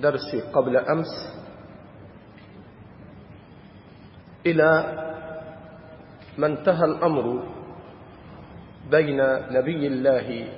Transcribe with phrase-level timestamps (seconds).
[0.00, 1.12] درس قبل أمس
[4.46, 4.70] إلى
[6.38, 7.42] ما انتهى الأمر
[8.90, 9.16] بين
[9.50, 10.48] نبي الله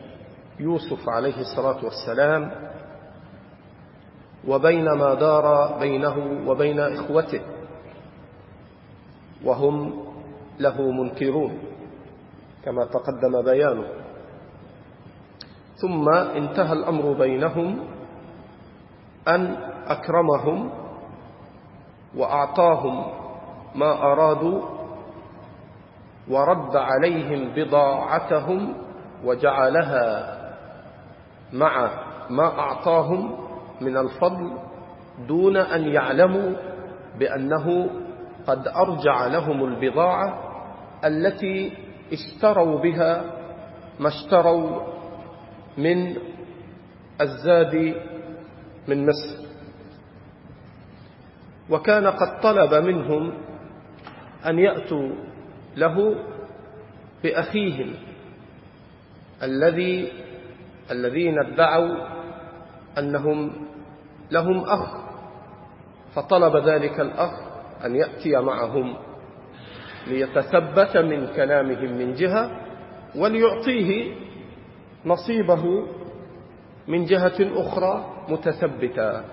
[0.60, 2.52] يوسف عليه الصلاة والسلام
[4.48, 6.16] وبين ما دار بينه
[6.50, 7.40] وبين إخوته
[9.44, 10.04] وهم
[10.60, 11.58] له منكرون
[12.64, 13.86] كما تقدم بيانه.
[15.76, 17.97] ثم انتهى الأمر بينهم
[19.28, 20.70] أن أكرمهم
[22.16, 23.04] وأعطاهم
[23.74, 24.62] ما أرادوا
[26.30, 28.74] ورد عليهم بضاعتهم
[29.24, 30.34] وجعلها
[31.52, 31.90] مع
[32.30, 33.36] ما أعطاهم
[33.80, 34.52] من الفضل
[35.28, 36.52] دون أن يعلموا
[37.18, 37.90] بأنه
[38.46, 40.38] قد أرجع لهم البضاعة
[41.04, 41.72] التي
[42.12, 43.24] اشتروا بها
[44.00, 44.80] ما اشتروا
[45.78, 46.16] من
[47.20, 47.94] الزاد
[48.88, 49.48] من مصر.
[51.70, 53.32] وكان قد طلب منهم
[54.46, 55.08] أن يأتوا
[55.76, 56.14] له
[57.22, 57.94] بأخيهم
[59.42, 60.12] الذي
[60.90, 61.94] الذين ادعوا
[62.98, 63.52] أنهم
[64.30, 64.96] لهم أخ
[66.14, 67.32] فطلب ذلك الأخ
[67.84, 68.96] أن يأتي معهم
[70.06, 72.50] ليتثبت من كلامهم من جهة
[73.16, 74.14] وليعطيه
[75.04, 75.86] نصيبه
[76.88, 79.24] من جهة أخرى متثبتا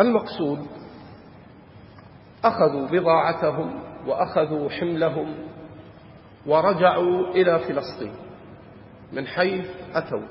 [0.00, 0.66] المقصود
[2.44, 5.34] أخذوا بضاعتهم وأخذوا حملهم
[6.46, 8.12] ورجعوا إلى فلسطين
[9.12, 10.26] من حيث أتوا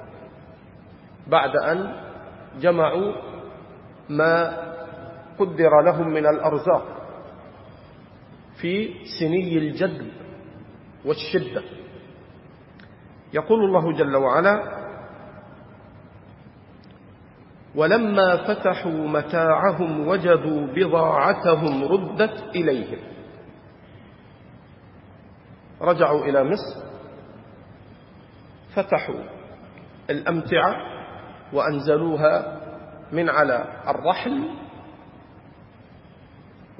[1.27, 2.03] بعد أن
[2.59, 3.13] جمعوا
[4.09, 4.57] ما
[5.39, 6.85] قدر لهم من الأرزاق
[8.61, 10.11] في سني الجدب
[11.05, 11.63] والشدة.
[13.33, 14.80] يقول الله جل وعلا
[17.75, 22.99] ولما فتحوا متاعهم وجدوا بضاعتهم ردت إليهم.
[25.81, 26.81] رجعوا إلى مصر
[28.75, 29.23] فتحوا
[30.09, 30.75] الأمتعة
[31.53, 32.61] وأنزلوها
[33.11, 34.49] من على الرحل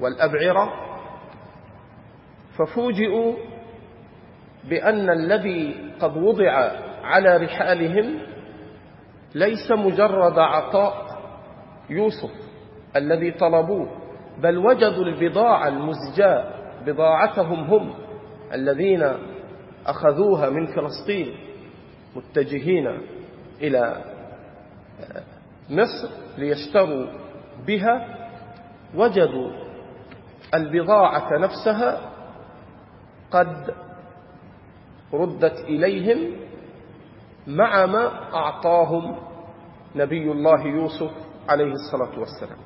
[0.00, 0.72] والأبعرة
[2.58, 3.34] ففوجئوا
[4.68, 6.70] بأن الذي قد وضع
[7.02, 8.18] على رحالهم
[9.34, 11.06] ليس مجرد عطاء
[11.90, 12.30] يوسف
[12.96, 13.88] الذي طلبوه
[14.38, 16.44] بل وجدوا البضاعة المزجاة
[16.86, 17.94] بضاعتهم هم
[18.52, 19.12] الذين
[19.86, 21.34] أخذوها من فلسطين
[22.16, 22.86] متجهين
[23.60, 24.04] إلى
[25.70, 27.06] مصر ليشتروا
[27.66, 28.18] بها.
[28.94, 29.50] وجدوا
[30.54, 32.10] البضاعة نفسها
[33.30, 33.74] قد
[35.12, 36.36] ردت إليهم
[37.46, 39.16] مع ما أعطاهم
[39.96, 41.10] نبي الله يوسف
[41.48, 42.58] عليه الصلاة والسلام.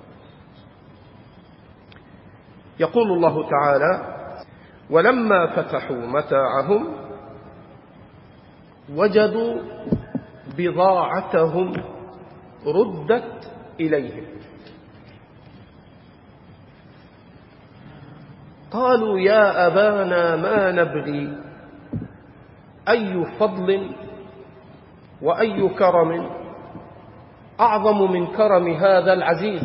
[2.81, 4.17] يقول الله تعالى
[4.91, 6.97] ولما فتحوا متاعهم
[8.95, 9.63] وجدوا
[10.59, 11.73] بضاعتهم
[12.67, 14.25] ردت إليهم.
[18.71, 21.39] قالوا يا أبانا ما نبغي
[22.89, 23.91] أي فضل
[25.23, 26.31] وأي كرم
[27.61, 29.63] أعظم من كرم هذا العزيز.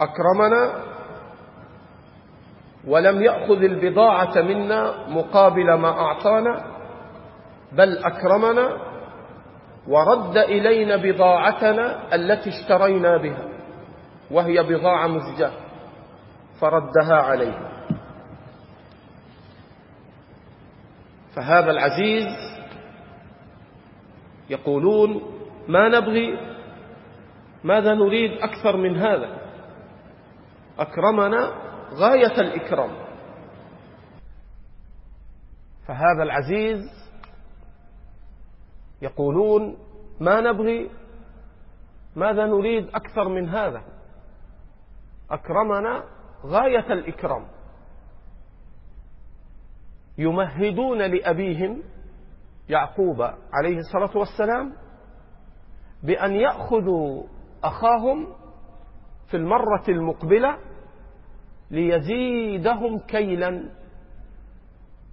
[0.00, 0.72] أكرمنا
[2.86, 6.64] ولم يأخذ البضاعة منا مقابل ما أعطانا
[7.72, 8.76] بل أكرمنا
[9.88, 13.48] ورد إلينا بضاعتنا التي اشترينا بها
[14.30, 15.52] وهي بضاعة مزجاة
[16.60, 17.58] فردها عليه
[21.36, 22.55] فهذا العزيز
[24.50, 25.22] يقولون
[25.68, 26.38] ما نبغي
[27.64, 29.38] ماذا نريد أكثر من هذا؟
[30.78, 31.52] أكرمنا
[31.94, 32.90] غاية الإكرام.
[35.86, 36.80] فهذا العزيز
[39.02, 39.76] يقولون
[40.20, 40.90] ما نبغي
[42.16, 43.82] ماذا نريد أكثر من هذا؟
[45.30, 46.04] أكرمنا
[46.46, 47.46] غاية الإكرام.
[50.18, 51.82] يمهدون لأبيهم
[52.68, 53.22] يعقوب
[53.52, 54.72] عليه الصلاة والسلام
[56.02, 57.22] بأن يأخذوا
[57.64, 58.34] أخاهم
[59.30, 60.58] في المرة المقبلة
[61.70, 63.70] ليزيدهم كيلا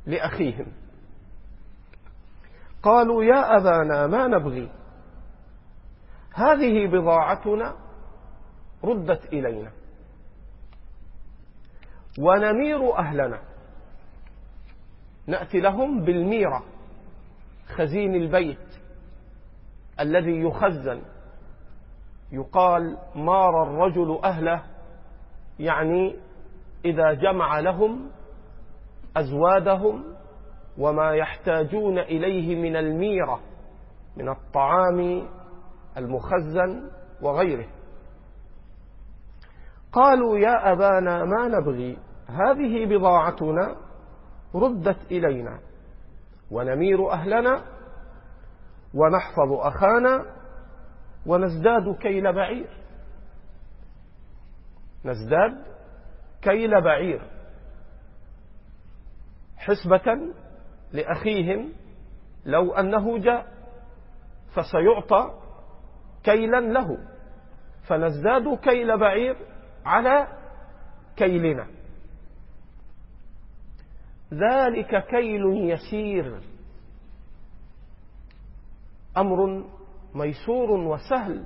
[0.05, 0.65] لأخيهم.
[2.83, 4.71] قالوا يا أبانا ما نبغي؟
[6.33, 7.75] هذه بضاعتنا
[8.83, 9.71] ردت إلينا.
[12.19, 13.39] ونمير أهلنا.
[15.27, 16.63] نأتي لهم بالميرة.
[17.73, 18.57] خزين البيت
[19.99, 21.01] الذي يخزن.
[22.31, 24.63] يقال مار الرجل أهله
[25.59, 26.15] يعني
[26.85, 28.09] إذا جمع لهم
[29.17, 30.03] أزوادهم
[30.77, 33.39] وما يحتاجون إليه من الميرة
[34.17, 35.27] من الطعام
[35.97, 36.89] المخزن
[37.21, 37.67] وغيره.
[39.91, 41.97] قالوا يا أبانا ما نبغي
[42.27, 43.75] هذه بضاعتنا
[44.55, 45.59] ردت إلينا.
[46.53, 47.61] ونمير أهلنا
[48.93, 50.25] ونحفظ أخانا
[51.25, 52.69] ونزداد كيل بعير.
[55.05, 55.65] نزداد
[56.41, 57.21] كيل بعير.
[59.57, 60.33] حسبة
[60.91, 61.73] لأخيهم
[62.45, 63.53] لو أنه جاء
[64.55, 65.39] فسيعطى
[66.23, 66.97] كيلا له.
[67.87, 69.37] فنزداد كيل بعير
[69.85, 70.27] على
[71.15, 71.67] كيلنا.
[74.39, 76.39] ذلك كيل يسير.
[79.17, 79.63] أمر
[80.15, 81.43] ميسور وسهل.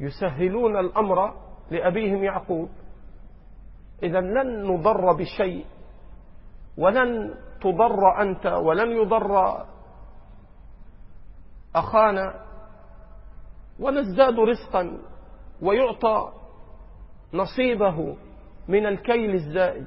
[0.00, 1.34] يسهلون الأمر
[1.70, 2.68] لأبيهم يعقوب.
[4.02, 5.66] إذا لن نضر بشيء
[6.76, 9.64] ولن تضر أنت ولن يضر
[11.74, 12.46] أخانا.
[13.80, 14.98] ونزداد رزقا
[15.62, 16.32] ويعطى
[17.34, 18.16] نصيبه
[18.68, 19.86] من الكيل الزائد.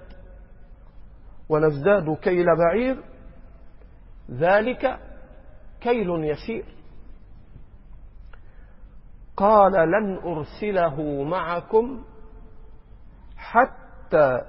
[1.49, 3.03] ونزداد كيل بعير
[4.31, 4.99] ذلك
[5.81, 6.65] كيل يسير.
[9.37, 12.03] قال لن أرسله معكم
[13.37, 14.41] حتى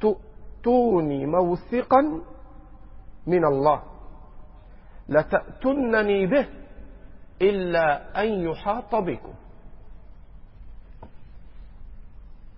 [0.00, 2.22] تؤتوني موثقا
[3.26, 3.82] من الله.
[5.08, 6.46] لتأتنني به
[7.42, 9.34] إلا أن يحاط بكم.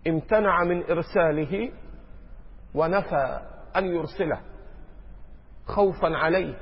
[0.07, 1.73] امتنع من إرساله
[2.75, 4.41] ونفى أن يرسله
[5.67, 6.59] خوفا عليه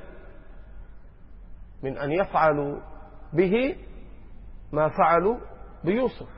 [1.83, 2.79] من أن يفعلوا
[3.33, 3.77] به
[4.71, 5.37] ما فعلوا
[5.83, 6.29] بيوسف.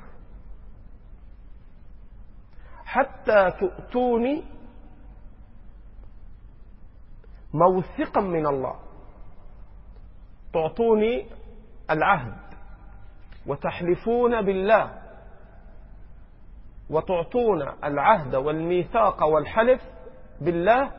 [2.85, 4.44] حتى تؤتوني
[7.54, 8.80] موثقا من الله.
[10.54, 11.30] تعطوني
[11.92, 12.47] العهد
[13.47, 15.02] وتحلفون بالله
[16.90, 19.81] وتعطون العهد والميثاق والحلف
[20.41, 20.91] بالله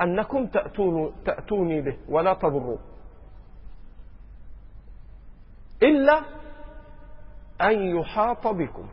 [0.00, 2.78] أنكم تأتون تأتوني به ولا تضروا.
[5.82, 6.22] إلا
[7.60, 8.88] أن يحاط بكم.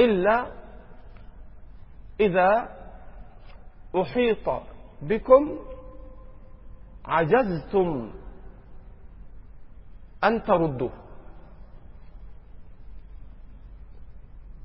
[0.00, 0.52] إلا
[2.20, 2.78] إذا
[4.00, 4.62] أحيط
[5.02, 5.58] بكم
[7.04, 8.12] عجزتم
[10.24, 10.92] أن تردوه.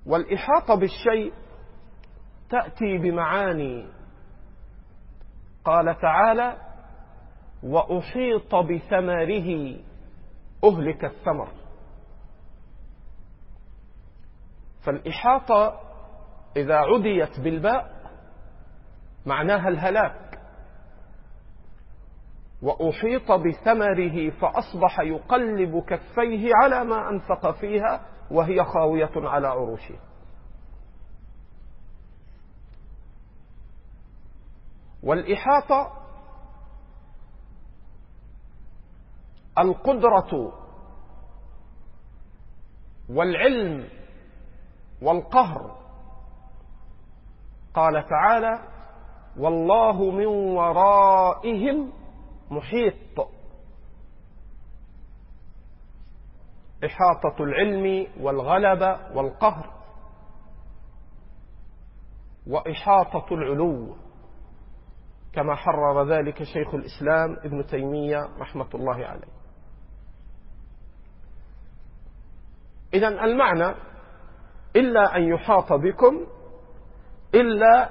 [0.05, 1.33] والإحاطة بالشيء
[2.53, 3.85] تأتي بمعاني.
[5.65, 6.57] قال تعالى
[7.63, 9.79] وأحيط بثمره
[10.63, 11.47] أهلك الثمر.
[14.85, 15.79] فالإحاطة
[16.57, 17.91] إذا عديت بالباء
[19.25, 20.39] معناها الهلاك.
[22.61, 30.12] وأحيط بثمره فأصبح يقلب كفيه على ما أنفق فيها وهي خاوية على عروشه.
[35.03, 35.91] والإحاطة
[39.57, 40.53] القدرة
[43.09, 43.89] والعلم
[45.01, 45.83] والقهر.
[47.73, 48.67] قال تعالى
[49.37, 51.93] والله من ورائهم
[52.51, 53.27] محيط.
[56.85, 59.73] إحاطة العلم والغلبة والقهر.
[62.47, 63.95] وإحاطة العلو.
[65.33, 69.33] كما حرر ذلك شيخ الإسلام ابن تيمية رحمة الله عليه.
[72.93, 73.75] إذا المعنى
[74.75, 76.27] إلا أن يحاط بكم
[77.35, 77.89] إلا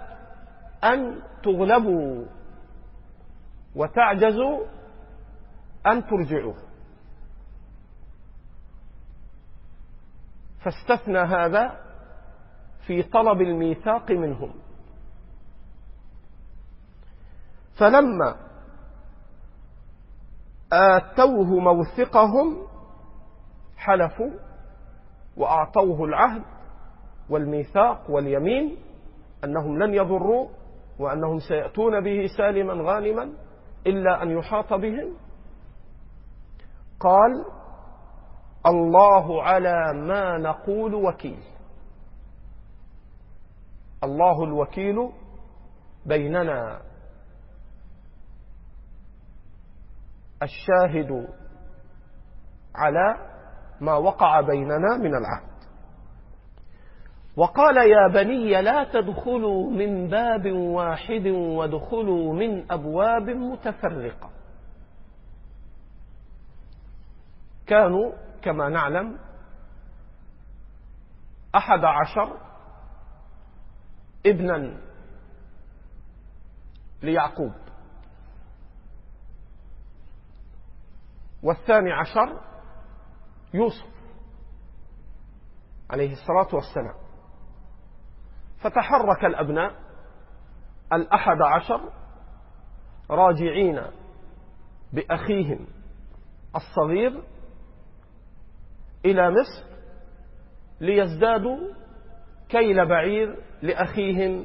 [0.84, 2.26] أن تغلبوا
[3.76, 4.66] وتعجزوا
[5.86, 6.54] أن ترجعوا.
[10.64, 11.80] فاستثنى هذا
[12.86, 14.61] في طلب الميثاق منهم.
[17.82, 18.36] فلما
[20.72, 22.66] آتوه موثقهم
[23.76, 24.30] حلفوا
[25.36, 26.42] وأعطوه العهد
[27.30, 28.76] والميثاق واليمين
[29.44, 30.48] أنهم لن يضروا
[30.98, 33.32] وأنهم سيأتون به سالما غانما
[33.86, 35.16] إلا أن يحاط بهم.
[37.00, 37.44] قال
[38.66, 41.42] الله على ما نقول وكيل.
[44.04, 45.10] الله الوكيل
[46.06, 46.80] بيننا
[50.42, 51.28] الشاهد
[52.74, 53.32] على
[53.80, 55.52] ما وقع بيننا من العهد.
[57.36, 64.30] وقال يا بني لا تدخلوا من باب واحد وادخلوا من أبواب متفرقة.
[67.66, 69.18] كانوا كما نعلم
[71.56, 72.36] أحد عشر
[74.26, 74.80] ابنا
[77.02, 77.52] ليعقوب.
[81.42, 82.40] والثاني عشر
[83.54, 83.92] يوسف
[85.90, 86.94] عليه الصلاة والسلام.
[88.60, 89.74] فتحرك الأبناء
[90.92, 91.92] الأحد عشر
[93.10, 93.82] راجعين
[94.92, 95.66] بأخيهم
[96.56, 97.22] الصغير
[99.04, 99.64] إلى مصر
[100.80, 101.58] ليزدادوا
[102.48, 104.44] كيل بعير لأخيهم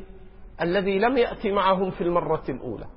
[0.62, 2.88] الذي لم يأتي معهم في المرة الأولى.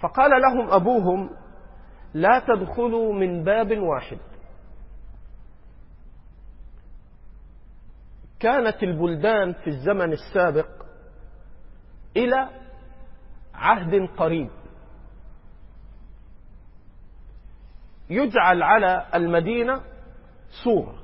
[0.00, 1.30] فقال لهم أبوهم
[2.14, 4.18] لا تدخلوا من باب واحد.
[8.40, 10.68] كانت البلدان في الزمن السابق
[12.16, 12.48] إلى
[13.54, 14.50] عهد قريب.
[18.10, 19.82] يجعل على المدينة
[20.64, 20.94] سور.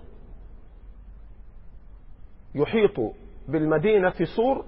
[2.55, 3.15] يحيط
[3.49, 4.65] بالمدينة سور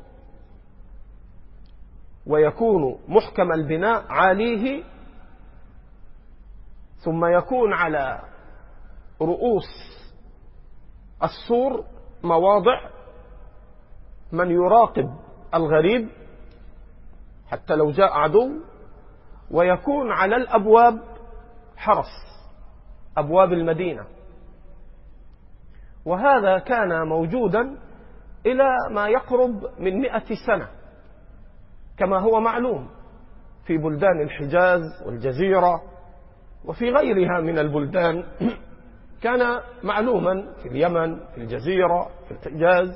[2.27, 4.85] ويكون محكم البناء عاليه
[7.05, 8.21] ثم يكون على
[9.21, 9.65] رؤوس
[11.23, 11.85] السور
[12.25, 12.81] مواضع
[14.33, 15.11] من يراقب
[15.55, 16.09] الغريب
[17.51, 18.51] حتى لو جاء عدو
[19.51, 21.01] ويكون على الأبواب
[21.77, 22.29] حرس
[23.17, 24.07] أبواب المدينة.
[26.05, 27.79] وهذا كان موجودا
[28.47, 30.69] إلى ما يقرب من مئة سنة
[31.97, 32.89] كما هو معلوم
[33.65, 35.83] في بلدان الحجاز والجزيرة
[36.65, 38.25] وفي غيرها من البلدان
[39.23, 42.89] كان معلوما في اليمن في الجزيرة في الحجاز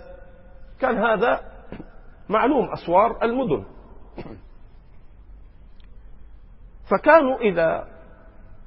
[0.81, 1.41] كان هذا
[2.29, 3.65] معلوم أسوار المدن.
[6.91, 7.89] فكانوا إذا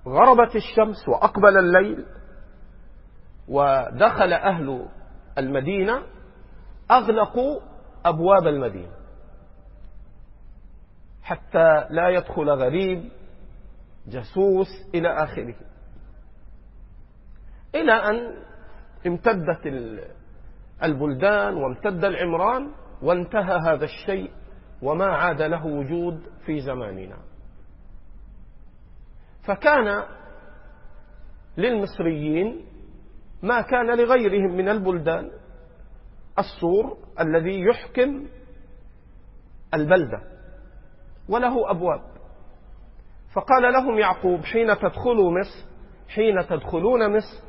[0.07, 2.05] غربت الشمس وأقبل الليل
[3.47, 4.87] ودخل أهل
[5.37, 6.03] المدينة
[6.91, 7.59] أغلقوا
[8.05, 8.95] أبواب المدينة
[11.23, 13.11] حتى لا يدخل غريب
[14.07, 15.55] جاسوس إلى آخره.
[17.75, 18.43] إلى أن
[19.07, 19.65] امتدت
[20.83, 22.71] البلدان وامتد العمران
[23.01, 24.31] وانتهى هذا الشيء
[24.81, 27.17] وما عاد له وجود في زماننا.
[29.43, 30.03] فكان
[31.57, 32.65] للمصريين
[33.43, 35.31] ما كان لغيرهم من البلدان
[36.39, 38.27] السور الذي يحكم
[39.73, 40.21] البلدة
[41.29, 42.14] وله أبواب.
[43.35, 45.65] فقال لهم يعقوب حين تدخلوا مصر
[46.09, 47.43] حين تدخلون مصر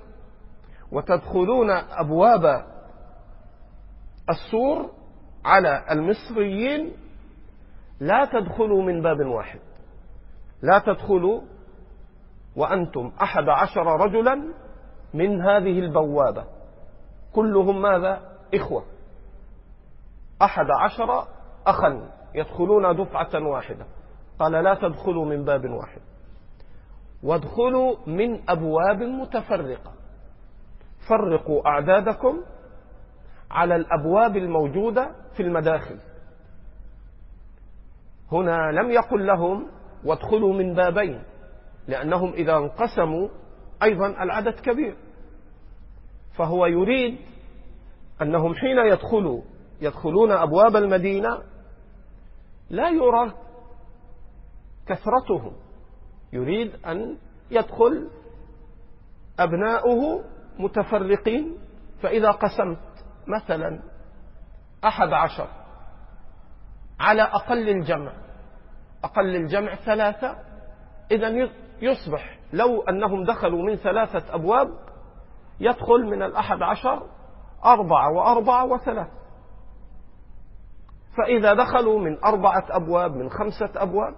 [0.92, 2.66] وتدخلون أبواب
[4.30, 4.90] السور
[5.44, 6.92] على المصريين
[8.00, 9.60] لا تدخلوا من باب واحد.
[10.62, 11.40] لا تدخلوا
[12.56, 14.54] وأنتم أحد عشر رجلا
[15.14, 16.44] من هذه البوابة.
[17.32, 18.20] كلهم ماذا؟
[18.54, 18.84] إخوة.
[20.42, 21.26] أحد عشر
[21.66, 23.86] أخا يدخلون دفعة واحدة.
[24.38, 26.00] قال لا تدخلوا من باب واحد.
[27.22, 29.92] وادخلوا من أبواب متفرقة.
[31.08, 32.42] فرقوا أعدادكم
[33.50, 35.98] على الأبواب الموجودة في المداخل.
[38.32, 39.70] هنا لم يقل لهم
[40.04, 41.22] وادخلوا من بابين
[41.88, 43.28] لأنهم إذا انقسموا
[43.82, 44.96] أيضا العدد كبير.
[46.36, 47.18] فهو يريد
[48.22, 49.42] أنهم حين يدخلوا
[49.80, 51.38] يدخلون أبواب المدينة
[52.70, 53.32] لا يرى
[54.86, 55.52] كثرتهم
[56.32, 57.16] يريد أن
[57.50, 58.08] يدخل
[59.38, 60.24] أبناؤه
[60.58, 61.58] متفرقين.
[62.02, 62.78] فإذا قسمت
[63.26, 63.82] مثلا
[64.84, 65.48] أحد عشر
[67.00, 68.12] على أقل الجمع
[69.04, 70.36] أقل الجمع ثلاثة
[71.10, 71.48] إذا
[71.80, 74.68] يصبح لو أنهم دخلوا من ثلاثة أبواب
[75.60, 77.02] يدخل من الأحد عشر
[77.64, 79.16] أربعة وأربعة وثلاثة.
[81.16, 84.14] فإذا دخلوا من أربعة أبواب من خمسة أبواب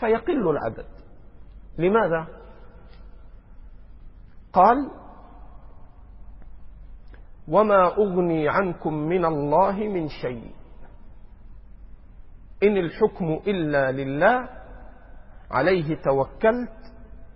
[0.00, 0.86] فيقل العدد.
[1.78, 2.26] لماذا؟
[4.52, 4.90] قال
[7.48, 10.54] وما أغني عنكم من الله من شيء.
[12.62, 14.48] إن الحكم إلا لله
[15.50, 16.92] عليه توكلت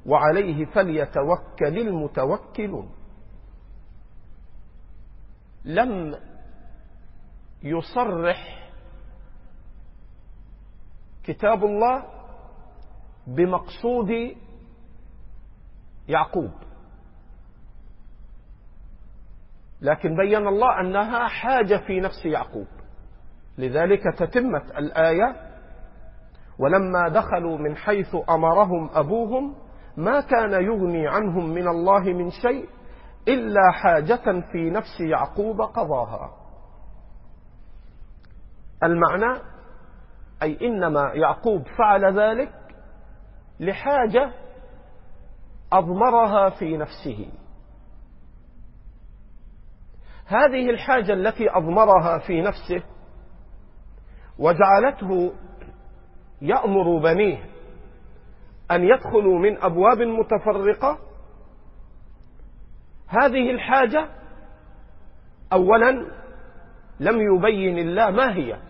[0.06, 2.90] وعليه فليتوكل المتوكلون.
[5.64, 6.18] لم
[7.62, 8.70] يصرح
[11.24, 12.17] كتاب الله
[13.36, 14.10] بمقصود
[16.08, 16.50] يعقوب.
[19.80, 22.66] لكن بين الله أنها حاجة في نفس يعقوب.
[23.58, 25.36] لذلك تتمت الآية
[26.58, 29.54] ولما دخلوا من حيث أمرهم أبوهم
[29.96, 32.68] ما كان يغني عنهم من الله من شيء
[33.28, 36.30] إلا حاجة في نفس يعقوب قضاها.
[38.82, 39.40] المعنى
[40.42, 42.52] أي إنما يعقوب فعل ذلك
[43.60, 44.32] لحاجة
[45.72, 47.28] أضمرها في نفسه.
[50.26, 52.82] هذه الحاجة التي أضمرها في نفسه
[54.38, 55.32] وجعلته
[56.42, 57.44] يأمر بنيه
[58.70, 60.98] أن يدخلوا من أبواب متفرقة
[63.06, 64.08] هذه الحاجة
[65.52, 65.90] أولا
[67.00, 68.60] لم يبين الله ما هي.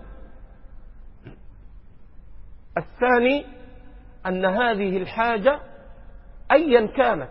[2.76, 3.57] الثاني
[4.28, 5.60] أن هذه الحاجة
[6.52, 7.30] أيا كانت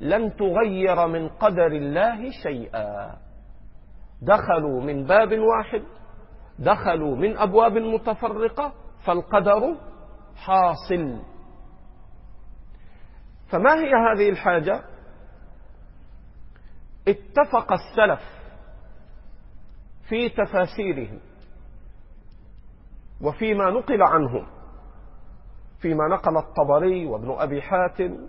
[0.00, 3.16] لن تغير من قدر الله شيئا.
[4.22, 5.82] دخلوا من باب واحد
[6.58, 8.72] دخلوا من أبواب متفرقة
[9.06, 9.76] فالقدر
[10.36, 11.22] حاصل.
[13.48, 14.82] فما هي هذه الحاجة؟
[17.08, 18.20] اتفق السلف
[20.08, 21.20] في تفاسيرهم
[23.20, 24.46] وفيما نقل عنهم.
[25.80, 28.28] فيما نقل الطبري وابن أبي حاتم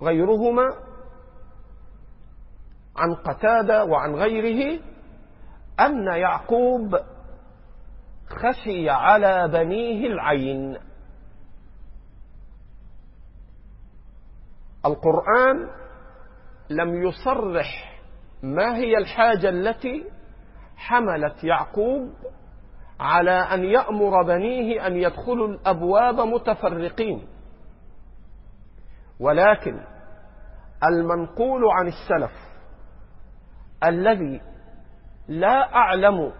[0.00, 0.64] وغيرهما
[2.96, 4.80] عن قتادة وعن غيره
[5.80, 6.96] أن يعقوب
[8.28, 10.78] خشي على بنيه العين.
[14.86, 15.68] القرآن
[16.70, 18.00] لم يصرح
[18.42, 20.04] ما هي الحاجة التي
[20.76, 22.10] حملت يعقوب
[23.00, 27.26] على أن يأمر بنيه أن يدخلوا الأبواب متفرقين.
[29.20, 29.80] ولكن
[30.84, 32.32] المنقول عن السلف
[33.84, 34.40] الذي
[35.28, 36.32] لا أعلم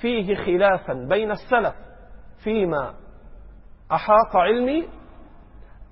[0.00, 1.74] فيه خلافا بين السلف
[2.44, 2.94] فيما
[3.92, 4.88] أحاط علمي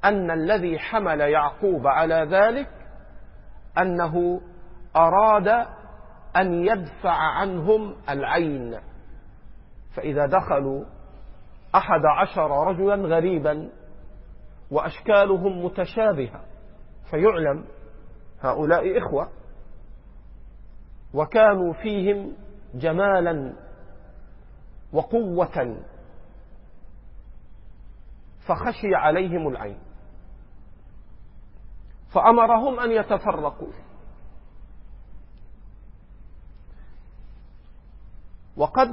[0.04, 2.68] أن الذي حمل يعقوب على ذلك
[3.78, 4.40] أنه
[4.96, 5.48] أراد
[6.36, 8.89] أن يدفع عنهم العين.
[9.94, 10.84] فإذا دخلوا
[11.74, 13.70] أحد عشر رجلا غريبا
[14.70, 16.44] وأشكالهم متشابهة
[17.10, 17.64] فيعلم
[18.40, 19.28] هؤلاء إخوة
[21.14, 22.32] وكانوا فيهم
[22.74, 23.52] جمالا
[24.92, 25.76] وقوة
[28.46, 29.78] فخشي عليهم العين
[32.12, 33.72] فأمرهم أن يتفرقوا.
[38.56, 38.90] وقد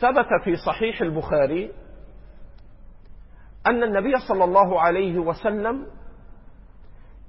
[0.00, 1.70] ثبت في صحيح البخاري
[3.66, 5.86] أن النبي صلى الله عليه وسلم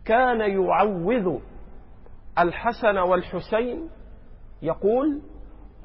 [0.05, 1.39] كان يعوذ
[2.39, 3.89] الحسن والحسين
[4.61, 5.21] يقول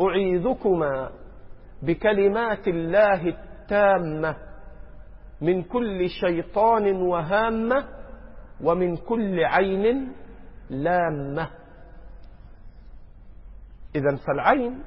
[0.01, 1.11] أعيذكما
[1.83, 4.37] بكلمات الله التامة
[5.41, 7.89] من كل شيطان وهامة
[8.63, 10.13] ومن كل عين
[10.71, 11.51] لامة.
[13.95, 14.83] إذا فالعين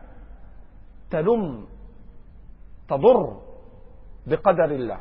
[1.12, 1.65] تلم
[2.89, 3.41] تضر
[4.28, 5.00] بقدر الله.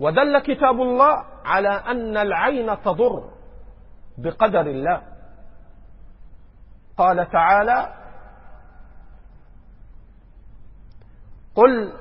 [0.00, 3.30] ودل كتاب الله على أن العين تضر
[4.18, 5.02] بقدر الله.
[6.96, 7.94] قال تعالى
[11.54, 11.92] قل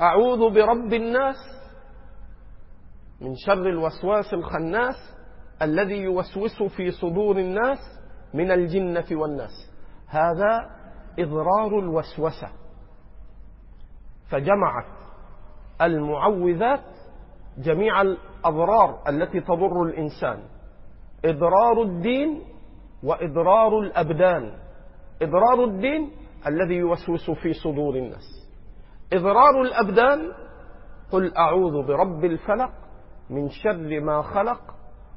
[0.00, 1.36] أعوذ برب الناس
[3.20, 4.94] من شر الوسواس الخناس
[5.62, 7.78] الذي يوسوس في صدور الناس
[8.34, 9.70] من الجنة والناس.
[10.06, 10.76] هذا
[11.18, 12.48] إضرار الوسوسة.
[14.30, 14.84] فجمعت
[15.82, 16.84] المعوذات
[17.58, 20.42] جميع الأضرار التي تضر الإنسان.
[21.24, 22.42] إضرار الدين
[23.02, 24.52] وإضرار الأبدان.
[25.22, 26.10] إضرار الدين
[26.46, 28.48] الذي يوسوس في صدور الناس.
[29.12, 30.32] إضرار الأبدان
[31.12, 32.70] قل أعوذ برب الفلق
[33.30, 34.60] من شر ما خلق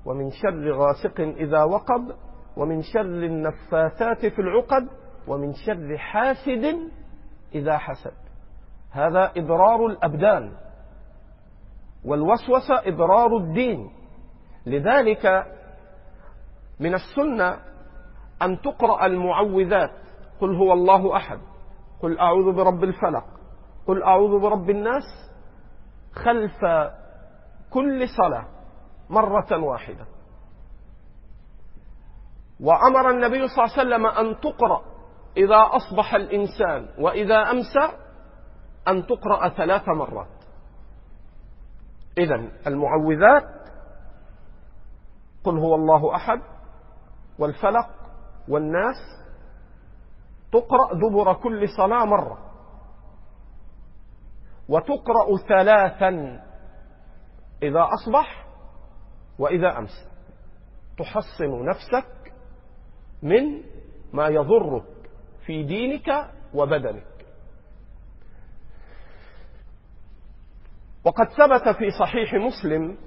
[0.06, 2.16] ومن شر غاسق إذا وقب
[2.58, 4.88] ومن شر النفاثات في العقد
[5.30, 6.92] ومن شر حاسد
[7.56, 8.14] إذا حسد.
[8.92, 10.52] هذا إضرار الأبدان.
[12.06, 13.92] والوسوسة إضرار الدين.
[14.66, 15.46] لذلك
[16.80, 17.58] من السنة
[18.42, 19.92] أن تقرأ المعوذات.
[20.42, 21.40] قل هو الله أحد.
[22.02, 23.26] قل أعوذ برب الفلق.
[23.88, 25.04] قل أعوذ برب الناس
[26.14, 26.66] خلف
[27.70, 28.46] كل صلاة
[29.10, 30.06] مرة واحدة.
[32.60, 34.82] وأمر النبي صلى الله عليه وسلم أن تقرأ
[35.38, 37.98] إذا أصبح الإنسان وإذا أمسى
[38.88, 40.28] أن تقرأ ثلاث مرات.
[42.18, 42.36] إذا
[42.68, 43.60] المعوذات
[45.44, 46.42] قل هو الله أحد
[47.40, 47.90] والفلق
[48.48, 48.96] والناس
[50.52, 52.38] تقرأ دبر كل صلاة مرة
[54.70, 56.42] وتقرأ ثلاثا
[57.64, 58.46] إذا أصبح
[59.40, 60.08] وإذا أمس
[60.98, 62.34] تحصن نفسك
[63.22, 63.64] من
[64.14, 64.99] ما يضرك.
[65.50, 67.26] في دينك وبدنك.
[71.04, 72.98] وقد ثبت في صحيح مسلم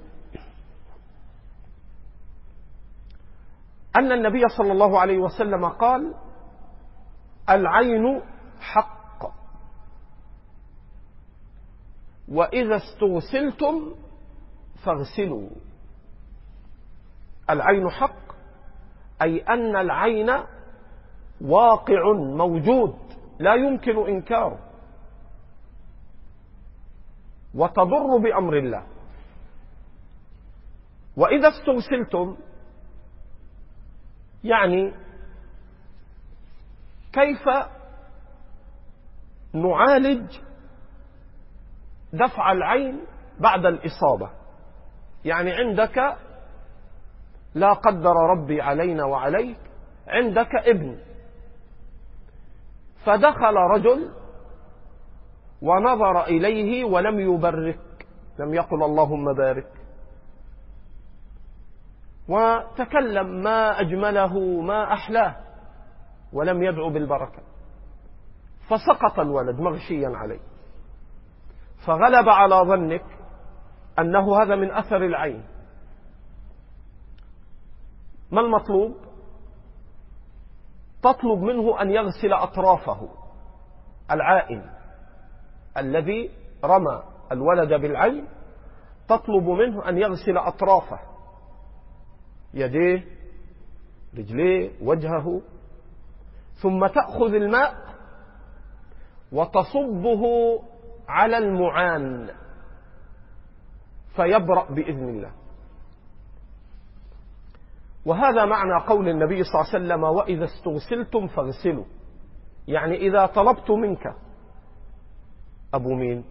[3.95, 6.13] أن النبي صلى الله عليه وسلم قال
[7.49, 8.21] العين
[8.59, 9.31] حق.
[12.27, 13.95] وإذا استغسلتم
[14.83, 15.49] فاغسلوا.
[17.49, 18.35] العين حق
[19.21, 20.29] أي أن العين
[21.41, 22.95] واقع موجود
[23.39, 24.59] لا يمكن إنكاره.
[27.55, 28.83] وتضر بأمر الله.
[31.17, 32.37] وإذا استغسلتم
[34.43, 34.93] يعني
[37.13, 37.49] كيف
[39.53, 40.37] نعالج
[42.13, 43.05] دفع العين
[43.39, 44.29] بعد الإصابة؟
[45.25, 46.17] يعني عندك
[47.55, 49.57] لا قدر ربي علينا وعليك
[50.07, 51.12] عندك ابن.
[53.05, 54.11] فدخل رجل
[55.61, 58.07] ونظر إليه ولم يبرك
[58.39, 59.71] لم يقل اللهم بارك.
[62.29, 65.35] وتكلم ما أجمله ما أحلاه
[66.33, 67.43] ولم يدعو بالبركة.
[68.69, 70.39] فسقط الولد مغشيا عليه.
[71.87, 73.05] فغلب على ظنك
[73.99, 75.43] أنه هذا من أثر العين.
[78.31, 79.12] ما المطلوب؟
[81.03, 83.09] تطلب منه أن يغسل أطرافه.
[84.11, 84.69] العائن
[85.77, 86.31] الذي
[86.63, 88.27] رمى الولد بالعين
[89.07, 90.99] تطلب منه أن يغسل أطرافه.
[92.53, 93.05] يديه
[94.17, 95.41] رجليه وجهه.
[96.53, 97.75] ثم تأخذ الماء
[99.31, 100.23] وتصبه
[101.07, 102.29] على المعان.
[104.15, 105.31] فيبرأ بإذن الله.
[108.05, 111.85] وهذا معنى قول النبي صلى الله عليه وسلم وإذا استغسلتم فاغسلوا.
[112.67, 114.15] يعني إذا طلبت منك.
[115.73, 116.25] أبو مين؟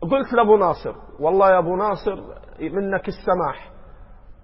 [0.00, 0.94] قلت لأبو ناصر.
[1.20, 2.16] والله يا أبو ناصر
[2.60, 3.72] منك السماح.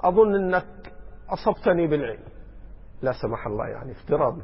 [0.01, 0.93] أظن أنك
[1.31, 2.25] أصبتني بالعلم.
[3.03, 4.43] لا سمح الله يعني افتراضي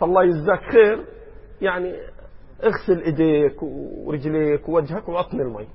[0.00, 1.06] فالله يجزاك خير.
[1.60, 1.94] يعني
[2.64, 5.68] اغسل إيديك ورجليك ووجهك واعطني المي.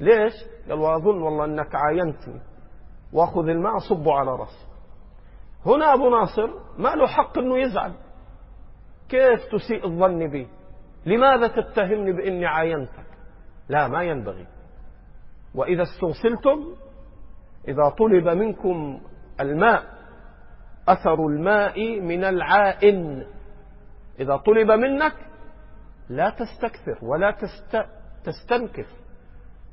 [0.00, 0.32] ليش؟
[0.68, 2.40] قال وأظن والله إنك عاينتني.
[3.16, 4.66] واخذ الماء صبه على راسي
[5.66, 7.92] هنا أبو ناصر ما له حق إنه يزعل.
[9.08, 10.48] كيف تسيء الظن بي؟
[11.06, 13.06] لماذا تتهمني بإني عاينتك؟
[13.68, 14.46] لا ما ينبغي.
[15.54, 16.74] وإذا استغسلتم
[17.68, 19.00] إذا طلب منكم
[19.40, 19.82] الماء
[20.88, 23.26] أثر الماء من العائن.
[24.20, 25.14] إذا طلب منك
[26.08, 27.86] لا تستكثر ولا تست...
[28.24, 28.88] تستنكف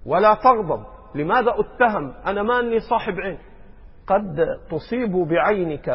[0.06, 0.86] ولا تغضب.
[1.16, 3.40] لماذا اتهم؟ أنا ما اني صاحب عين.
[4.08, 5.90] قد تصيب بعينك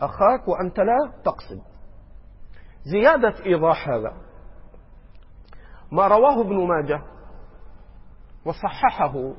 [0.00, 1.60] أخاك وأنت لا تقصد.
[2.84, 4.12] زيادة إيضاح هذا.
[5.92, 7.02] ما رواه ابن ماجه
[8.44, 9.32] وصححه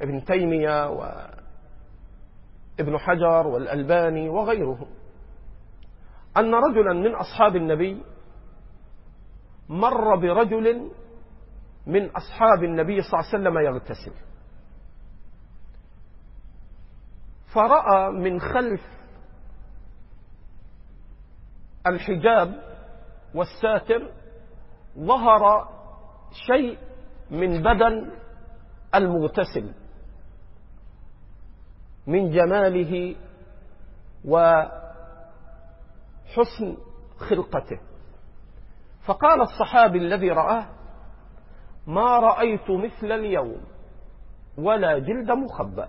[0.00, 4.86] ابن تيمية وابن حجر والألباني وغيرهم
[6.36, 8.02] أن رجلا من أصحاب النبي
[9.68, 10.90] مر برجل
[11.88, 14.12] من أصحاب النبي صلى الله عليه وسلم يغتسل.
[17.54, 18.80] فرأى من خلف
[21.86, 22.62] الحجاب
[23.34, 24.12] والساتر
[24.98, 25.68] ظهر
[26.46, 26.78] شيء
[27.30, 28.10] من بدن
[28.94, 29.72] المغتسل
[32.06, 33.16] من جماله
[34.24, 34.76] وحسن
[37.18, 37.80] خلقته.
[39.06, 40.77] فقال الصحابي الذي رآه
[41.88, 43.60] ما رأيت مثل اليوم
[44.58, 45.88] ولا جلد مخبأ.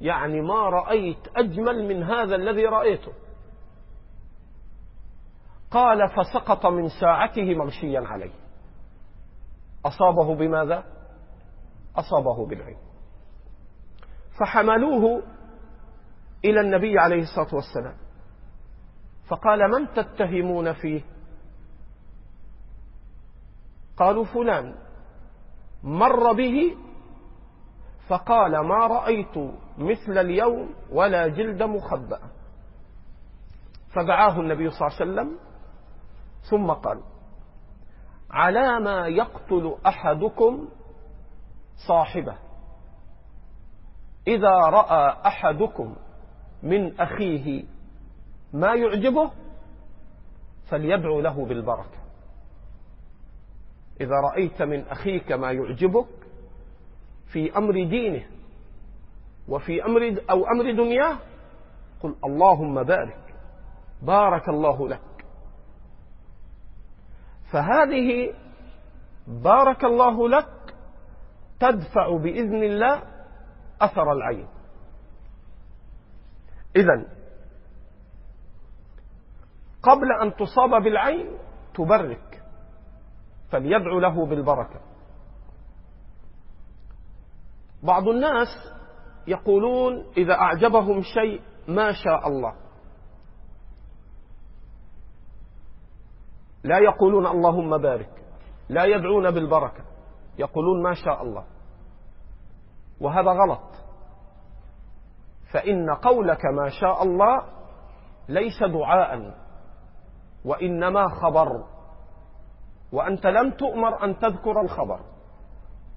[0.00, 3.12] يعني ما رأيت أجمل من هذا الذي رأيته.
[5.70, 8.32] قال فسقط من ساعته مغشيا عليه.
[9.84, 10.84] أصابه بماذا؟
[11.96, 12.78] أصابه بالعين.
[14.40, 15.22] فحملوه
[16.44, 17.96] إلى النبي عليه الصلاة والسلام.
[19.28, 21.02] فقال من تتهمون فيه؟
[23.96, 24.74] قالوا فلان
[25.82, 26.76] مر به
[28.08, 29.38] فقال ما رأيت
[29.78, 32.20] مثل اليوم ولا جلد مخبأ.
[33.94, 35.38] فدعاه النبي صلى الله عليه وسلم
[36.50, 37.00] ثم قال
[38.30, 40.68] على ما يقتل أحدكم
[41.88, 42.36] صاحبه.
[44.26, 45.96] إذا رأى أحدكم
[46.62, 47.64] من أخيه
[48.52, 49.30] ما يعجبه
[50.70, 52.03] فليدعو له بالبركة.
[54.00, 56.06] إذا رأيت من أخيك ما يعجبك
[57.32, 58.26] في أمر دينه
[59.48, 61.18] وفي أمر أو أمر دنياه
[62.02, 63.34] قل اللهم بارك
[64.02, 65.00] بارك الله لك.
[67.52, 68.34] فهذه
[69.26, 70.74] بارك الله لك
[71.60, 73.02] تدفع بإذن الله
[73.80, 74.46] أثر العين.
[76.76, 77.06] إذا
[79.82, 81.28] قبل أن تصاب بالعين
[81.74, 82.23] تبرك.
[83.54, 84.80] فليدعو له بالبركة.
[87.82, 88.48] بعض الناس
[89.26, 92.54] يقولون إذا أعجبهم شيء ما شاء الله.
[96.64, 98.24] لا يقولون اللهم بارك
[98.68, 99.84] لا يدعون بالبركة
[100.38, 101.44] يقولون ما شاء الله.
[103.00, 103.74] وهذا غلط.
[105.52, 107.42] فإن قولك ما شاء الله
[108.28, 109.34] ليس دعاء
[110.44, 111.73] وإنما خبر.
[112.94, 115.00] وأنت لم تؤمر أن تذكر الخبر.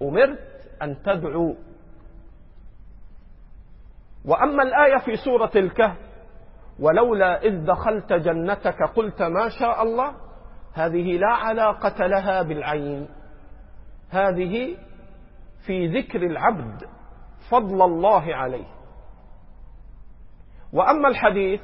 [0.02, 0.40] أمرت
[0.82, 1.56] أن تدعو.
[4.26, 5.98] وأما الآية في سورة الكهف
[6.80, 10.16] ولولا إذ دخلت جنتك قلت ما شاء الله
[10.74, 13.10] هذه لا علاقة لها بالعين.
[14.10, 14.78] هذه
[15.66, 16.82] في ذكر العبد
[17.52, 18.68] فضل الله عليه.
[20.74, 21.62] وأما الحديث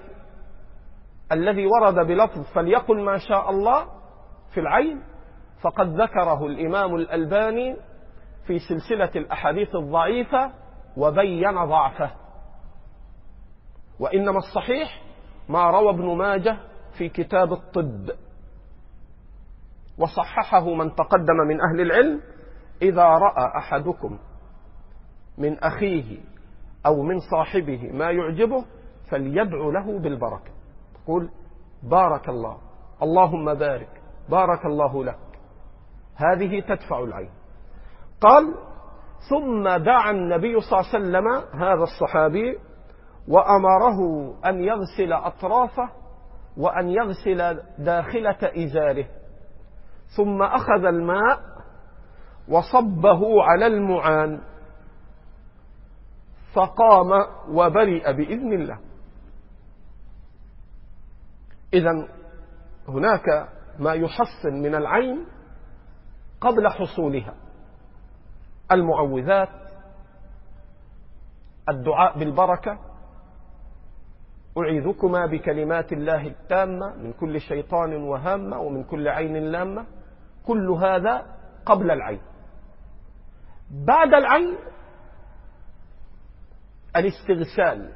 [1.31, 3.85] الذي ورد بلفظ فليقل ما شاء الله
[4.53, 5.12] في العين
[5.63, 7.75] فقد ذكره الإمام الألباني
[8.47, 10.51] في سلسلة الأحاديث الضعيفة
[10.97, 12.11] وبين ضعفه.
[13.99, 15.01] وإنما الصحيح
[15.49, 16.57] ما روى ابن ماجه
[16.97, 18.09] في كتاب الطب.
[19.97, 22.21] وصححه من تقدم من أهل العلم
[22.81, 24.19] إذا رأى أحدكم
[25.37, 26.17] من أخيه
[26.85, 28.65] أو من صاحبه ما يعجبه
[29.11, 30.51] فليدعو له بالبركة.
[31.03, 31.29] تقول
[31.83, 32.57] بارك الله
[33.01, 35.32] اللهم بارك بارك الله لك.
[36.15, 37.29] هذه تدفع العين.
[38.21, 38.55] قال
[39.29, 41.27] ثم دعا النبي صلى الله عليه وسلم
[41.61, 42.59] هذا الصحابي
[43.27, 43.99] وأمره
[44.45, 45.89] أن يغسل أطرافه
[46.57, 49.05] وأن يغسل داخلة إزاره.
[50.17, 51.39] ثم أخذ الماء
[52.47, 54.41] وصبه على المعان.
[56.53, 58.79] فقام وبرئ بإذن الله.
[61.73, 62.07] إذا
[62.87, 63.49] هناك
[63.79, 65.25] ما يحصن من العين
[66.43, 67.33] قبل حصولها.
[68.71, 69.49] المعوذات
[71.69, 72.79] الدعاء بالبركة.
[74.57, 79.85] أعيذكما بكلمات الله التامة من كل شيطان وهامة ومن كل عين لامة.
[80.45, 81.25] كل هذا
[81.65, 82.21] قبل العين.
[83.71, 84.57] بعد العين
[86.95, 87.93] الاستغسال.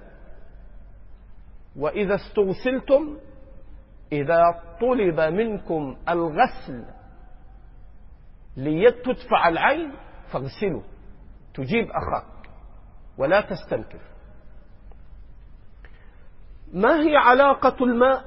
[1.76, 3.18] وإذا استغسلتم
[4.12, 4.42] إذا
[4.82, 6.97] طلب منكم الغسل
[8.58, 9.94] ليتدفع العين
[10.32, 10.82] فاغسلوا
[11.54, 12.50] تجيب أخاك
[13.18, 14.00] ولا تستنكر.
[16.74, 18.26] ما هي علاقة الماء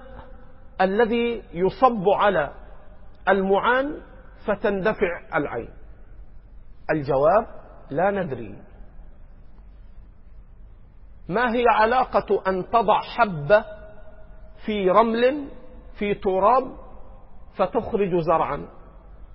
[0.80, 2.54] الذي يصب على
[3.28, 4.02] المعان
[4.46, 5.70] فتندفع العين؟
[6.90, 7.46] الجواب
[7.90, 8.62] لا ندري.
[11.28, 13.64] ما هي علاقة أن تضع حبة
[14.66, 15.48] في رمل
[15.98, 16.76] في تراب
[17.56, 18.68] فتخرج زرعا؟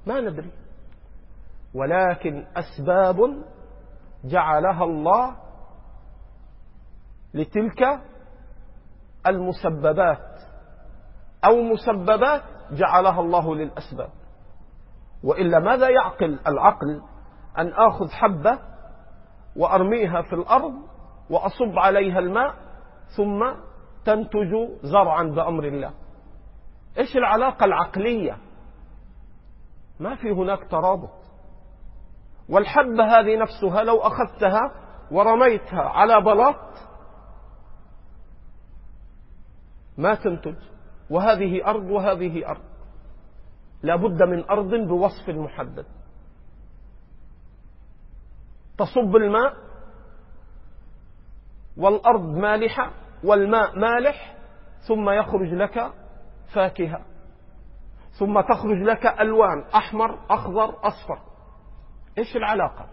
[0.08, 0.52] ما ندري.
[1.76, 3.44] ولكن أسباب
[4.26, 5.36] جعلها الله
[7.34, 8.02] لتلك
[9.28, 10.40] المسببات
[11.46, 14.10] أو مسببات جعلها الله للأسباب.
[15.24, 17.02] وإلا ماذا يعقل العقل
[17.58, 18.60] أن آخذ حبة
[19.56, 20.74] وأرميها في الأرض
[21.30, 22.56] وأصب عليها الماء
[23.18, 23.54] ثم
[24.06, 25.94] تنتج زرعا بأمر الله؟
[26.98, 28.38] إيش العلاقة العقلية؟
[30.00, 31.25] ما في هناك ترابط.
[32.50, 34.72] والحبة هذه نفسها لو أخذتها
[35.12, 36.76] ورميتها على بلاط
[39.98, 40.56] ما تنتج.
[41.10, 42.64] وهذه أرض وهذه أرض.
[43.84, 45.86] لا بد من أرض بوصف محدد
[48.78, 49.54] تصب الماء
[51.78, 52.92] والأرض مالحة
[53.24, 54.36] والماء مالح
[54.88, 55.92] ثم يخرج لك
[56.54, 57.02] فاكهة.
[58.20, 61.35] ثم تخرج لك ألوان أحمر أخضر أصفر.
[62.18, 62.86] إيش العلاقة؟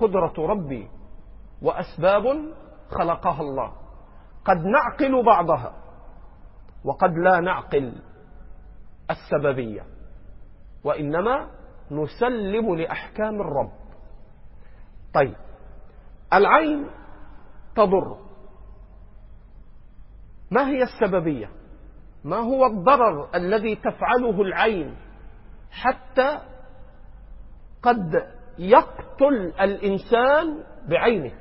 [0.00, 0.88] قدرة ربي
[1.62, 2.24] وأسباب
[2.90, 3.72] خلقها الله.
[4.44, 5.74] قد نعقل بعضها
[6.84, 7.92] وقد لا نعقل
[9.10, 9.86] السببية
[10.84, 11.50] وإنما
[11.90, 13.72] نسلم لأحكام الرب.
[15.14, 15.36] طيب
[16.32, 16.86] العين
[17.76, 18.16] تضر.
[20.50, 21.50] ما هي السببية؟
[22.24, 24.96] ما هو الضرر الذي تفعله العين
[25.70, 26.38] حتى
[27.82, 31.32] قد يقتل الإنسان بعينه.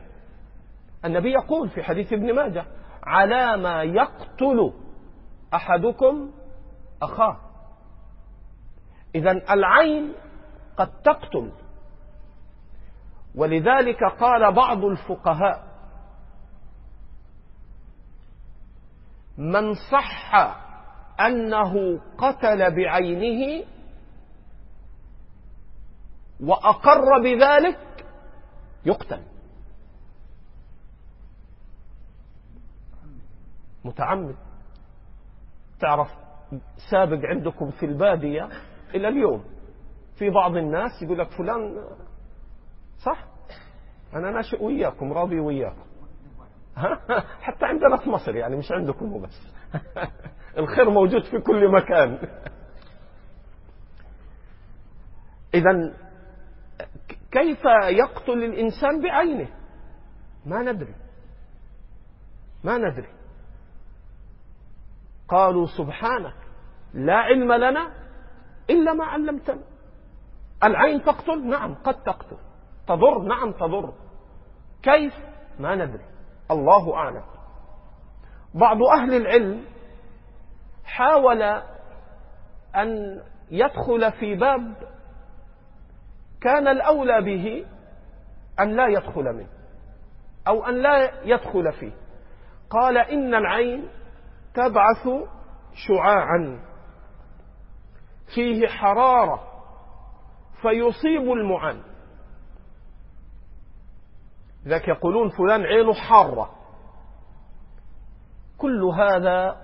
[1.05, 2.65] النبي يقول في حديث ابن ماجه
[3.03, 4.73] على ما يقتل
[5.53, 6.31] أحدكم
[7.01, 7.37] أخاه.
[9.15, 10.13] إذا العين
[10.77, 11.51] قد تقتل.
[13.35, 15.67] ولذلك قال بعض الفقهاء
[19.37, 20.33] من صح
[21.19, 23.65] أنه قتل بعينه
[26.39, 28.05] وأقر بذلك
[28.85, 29.21] يقتل.
[33.85, 34.35] متعمد.
[35.79, 36.07] تعرف
[36.91, 38.49] سابق عندكم في البادية
[38.95, 39.43] إلى اليوم
[40.15, 41.83] في بعض الناس يقول لك فلان
[42.99, 43.25] صح؟
[44.13, 45.87] أنا ناشئ وياكم راضي وياكم.
[47.45, 49.53] حتى عندنا في مصر يعني مش عندكم وبس
[50.57, 52.19] الخير موجود في كل مكان.
[55.53, 55.93] إذا
[57.31, 57.65] كيف
[57.99, 59.49] يقتل الإنسان بعينه؟
[60.45, 60.95] ما ندري.
[62.63, 63.09] ما ندري.
[65.27, 66.35] قالوا سبحانك
[66.93, 67.93] لا علم لنا
[68.69, 69.63] إلا ما علمتنا.
[70.63, 72.37] العين تقتل؟ نعم قد تقتل.
[72.87, 73.93] تضر؟ نعم تضر.
[74.83, 75.13] كيف؟
[75.59, 76.05] ما ندري.
[76.51, 77.23] الله أعلم.
[78.53, 79.65] بعض أهل العلم
[80.85, 81.41] حاول
[82.75, 84.75] أن يدخل في باب
[86.47, 87.65] كان الأولى به
[88.59, 89.47] أن لا يدخل منه
[90.47, 91.91] أو أن لا يدخل فيه.
[92.69, 93.89] قال إن العين
[94.53, 95.07] تبعث
[95.73, 96.59] شعاعا.
[98.35, 99.43] فيه حرارة
[100.61, 101.81] فيصيب المعان.
[104.67, 106.49] ذاك يقولون فلان عينه حارة.
[108.57, 109.55] كل هذا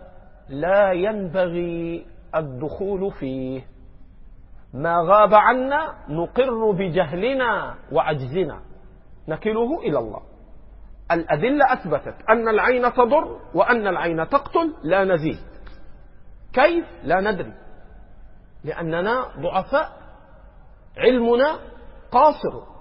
[0.49, 3.72] لا ينبغي الدخول فيه.
[4.73, 8.61] ما غاب عنا نقر بجهلنا وعجزنا.
[9.27, 10.21] نكله إلى الله.
[11.11, 15.39] الأدلة أثبتت أن العين تضر وأن العين تقتل لا نزيد.
[16.53, 17.53] كيف؟ لا ندري.
[18.63, 19.91] لأننا ضعفاء.
[20.97, 21.59] علمنا
[22.11, 22.73] قاصر.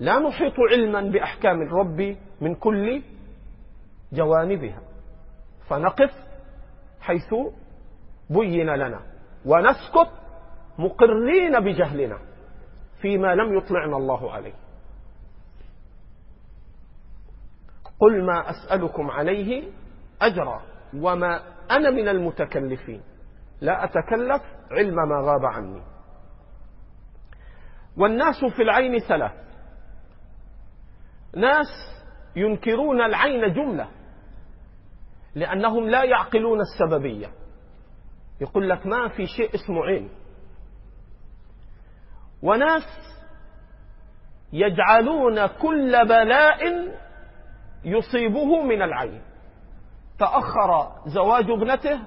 [0.00, 3.02] لا نحيط علما بأحكام الرب من كل
[4.12, 4.80] جوانبها.
[5.68, 6.10] فنقف
[7.00, 7.34] حيث
[8.30, 9.00] بين لنا.
[9.46, 10.17] ونسكت
[10.78, 12.18] مقرين بجهلنا
[13.00, 14.54] فيما لم يطلعنا الله عليه.
[18.00, 19.72] قل ما أسألكم عليه
[20.22, 20.62] أجرا
[20.94, 23.02] وما أنا من المتكلفين.
[23.60, 25.82] لا أتكلف علم ما غاب عني.
[27.96, 29.32] والناس في العين ثلاث.
[31.36, 31.66] ناس
[32.36, 33.88] ينكرون العين جملة
[35.34, 37.30] لأنهم لا يعقلون السببية.
[38.40, 40.10] يقول لك ما في شيء اسمه عين.
[42.42, 42.82] وناس
[44.52, 46.58] يجعلون كل بلاء
[47.84, 49.22] يصيبه من العين.
[50.18, 52.00] تأخر زواج ابنته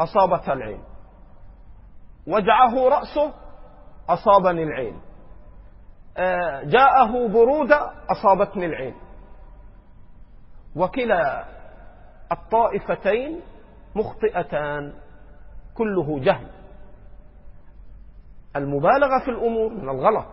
[0.00, 0.82] أصابتها العين.
[2.26, 3.32] وجعه رأسه
[4.08, 5.00] أصابني العين.
[6.16, 8.94] آه، جاءه برودة أصابتني العين.
[10.76, 11.44] وكلا
[12.32, 13.40] الطائفتين
[13.94, 14.92] مخطئتان
[15.74, 16.59] كله جهل.
[18.56, 20.26] المبالغة في الأمور من الغلط.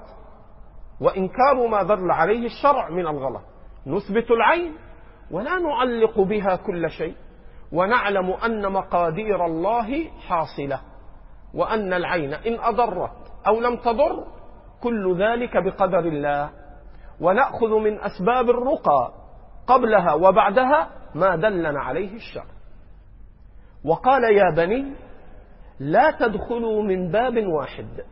[1.01, 3.41] وإنكار ما دل عليه الشرع من الغلط.
[3.87, 4.73] نثبت العين
[5.31, 7.15] ولا نعلق بها كل شيء.
[7.71, 10.79] ونعلم أن مقادير الله حاصلة.
[11.53, 13.11] وأن العين إن أضرت
[13.47, 14.27] أو لم تضر
[14.83, 16.49] كل ذلك بقدر الله.
[17.21, 19.13] ونأخذ من أسباب الرقى
[19.67, 22.57] قبلها وبعدها ما دلنا عليه الشرع.
[23.85, 24.93] وقال يا بني
[25.79, 28.05] لا تدخلوا من باب واحد.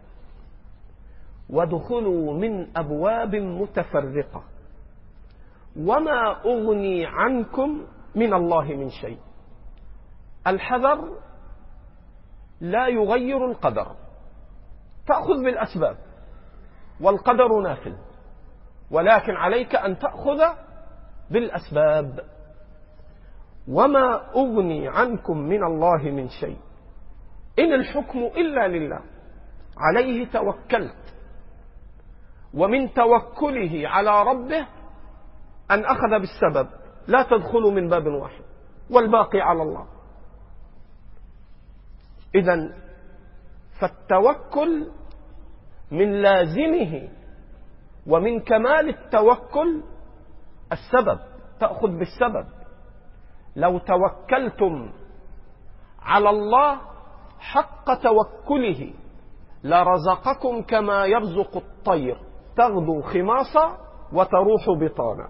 [1.50, 4.44] وادخلوا من أبواب متفرقة.
[5.80, 7.86] وما أغني عنكم
[8.16, 9.20] من الله من شيء.
[10.48, 11.12] الحذر
[12.62, 13.96] لا يغير القدر.
[15.08, 15.98] تأخذ بالأسباب.
[17.02, 17.96] والقدر نافل.
[18.92, 20.42] ولكن عليك أن تأخذ
[21.32, 22.20] بالأسباب.
[23.68, 26.65] وما أغني عنكم من الله من شيء.
[27.60, 29.00] إن الحكم إلا لله.
[29.78, 31.16] عليه توكلت.
[32.54, 34.68] ومن توكله على ربه
[35.72, 36.70] أن أخذ بالسبب.
[37.08, 38.44] لا تدخلوا من باب واحد.
[38.90, 39.88] والباقي على الله.
[42.36, 42.74] إذا
[43.82, 44.92] فالتوكل
[45.92, 47.10] من لازمه.
[48.08, 49.84] ومن كمال التوكل
[50.72, 51.20] السبب.
[51.60, 52.46] تأخذ بالسبب.
[53.56, 54.92] لو توكلتم
[56.02, 56.95] على الله
[57.52, 58.94] حق توكله
[59.64, 62.18] لرزقكم كما يرزق الطير.
[62.58, 63.78] تغدو خماصا
[64.14, 65.30] وتروح بطانا.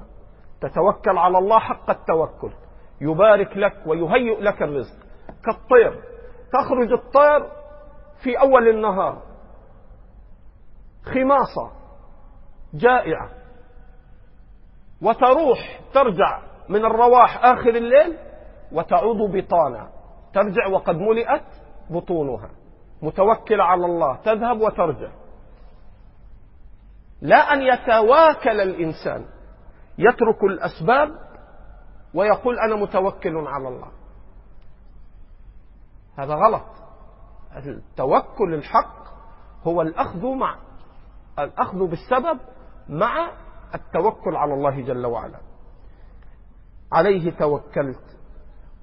[0.62, 2.52] تتوكل على الله حق التوكل.
[3.02, 4.96] يبارك لك ويهيئ لك الرزق.
[5.46, 6.04] كالطير.
[6.54, 7.50] تخرج الطير
[8.24, 9.22] في أول النهار.
[11.04, 11.72] خماصة.
[12.74, 13.30] جائعة.
[15.02, 18.18] وتروح ترجع من الرواح آخر الليل
[18.72, 19.90] وتعود بطانا.
[20.34, 22.50] ترجع وقد ملئت بطونها.
[23.02, 25.12] متوكلة على الله تذهب وترجع.
[27.22, 29.26] لا أن يتواكل الإنسان.
[29.98, 31.10] يترك الأسباب
[32.14, 33.92] ويقول أنا متوكل على الله.
[36.18, 36.66] هذا غلط.
[37.56, 39.06] التوكل الحق
[39.64, 40.56] هو الأخذ مع
[41.40, 42.40] الأخذ بالسبب
[42.90, 43.32] مع
[43.76, 45.40] التوكل على الله جل وعلا.
[46.92, 48.18] عليه توكلت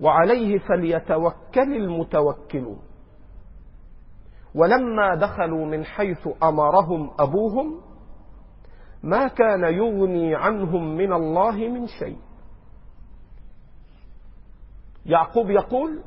[0.00, 2.82] وعليه فليتوكل المتوكلون.
[4.54, 7.80] ولما دخلوا من حيث أمرهم أبوهم
[9.02, 12.18] ما كان يغني عنهم من الله من شيء.
[15.06, 16.00] يعقوب يقول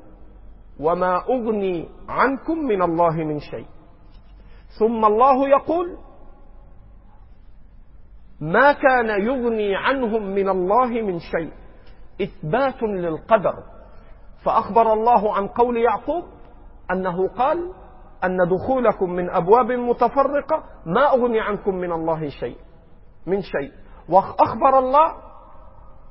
[0.79, 3.65] وما أغني عنكم من الله من شيء.
[4.79, 5.97] ثم الله يقول
[8.41, 11.51] ما كان يغني عنهم من الله من شيء.
[12.21, 13.53] إثبات للقدر.
[14.43, 16.23] فأخبر الله عن قول يعقوب
[16.91, 17.73] أنه قال
[18.23, 22.57] أن دخولكم من أبواب متفرقة ما أغني عنكم من الله شيء
[23.27, 23.71] من شيء.
[24.09, 25.15] وأخبر الله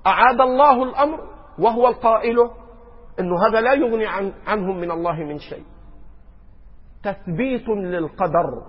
[0.06, 1.20] أعاد الله الأمر
[1.58, 2.36] وهو القائل
[3.20, 5.64] أنه هذا لا يغني عن عنهم من الله من شيء.
[7.02, 8.62] تثبيت للقدر.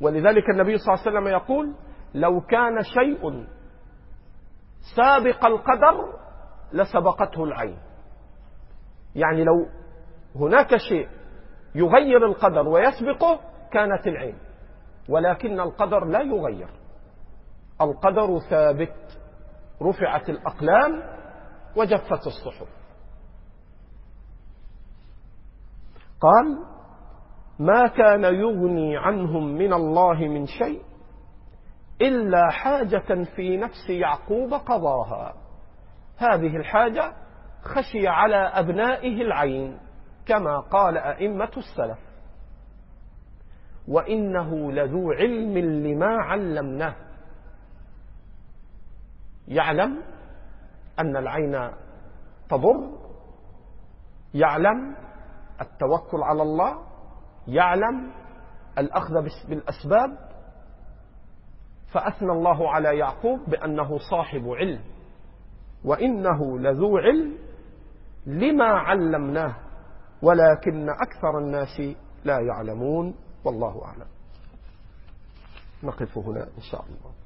[0.00, 1.74] ولذلك النبي صلى الله عليه وسلم يقول
[2.14, 3.46] لو كان شيء
[4.96, 6.12] سابق القدر
[6.72, 7.78] لسبقته العين.
[9.14, 9.66] يعني لو
[10.36, 11.08] هناك شيء
[11.74, 13.40] يغير القدر ويسبقه
[13.72, 14.38] كانت العين
[15.08, 16.68] ولكن القدر لا يغير.
[17.80, 18.94] القدر ثابت
[19.82, 21.02] رفعت الأقلام
[21.76, 22.68] وجفت الصحف.
[26.20, 26.58] قال
[27.58, 30.82] ما كان يغني عنهم من الله من شيء
[32.00, 35.34] إلا حاجة في نفس يعقوب قضاها.
[36.16, 37.12] هذه الحاجة
[37.62, 39.89] خشي على أبنائه العين.
[40.30, 41.98] كما قال أئمة السلف.
[43.88, 46.94] وإنه لذو علم لما علمناه.
[49.48, 50.02] يعلم
[50.98, 51.70] أن العين
[52.48, 52.90] تضر.
[54.34, 54.96] يعلم
[55.60, 56.78] التوكل على الله.
[57.46, 58.12] يعلم
[58.78, 59.14] الأخذ
[59.48, 60.30] بالأسباب.
[61.92, 64.80] فأثنى الله على يعقوب بأنه صاحب علم.
[65.84, 67.38] وإنه لذو علم
[68.26, 69.69] لما علمناه.
[70.22, 71.80] ولكن أكثر الناس
[72.24, 73.14] لا يعلمون
[73.44, 74.06] والله أعلم.
[75.82, 77.19] نقف هنا إن شاء الله.